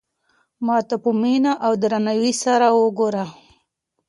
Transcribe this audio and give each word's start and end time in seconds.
ما 0.65 0.77
ته 0.87 0.95
په 1.03 1.11
مینه 1.21 1.53
او 1.65 1.71
درناوي 1.81 2.33
سره 2.43 2.67
وگوره. 2.79 3.25